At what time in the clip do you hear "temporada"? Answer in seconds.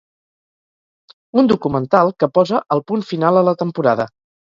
3.65-4.13